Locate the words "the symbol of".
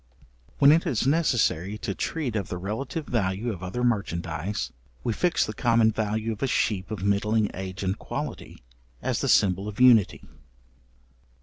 9.21-9.79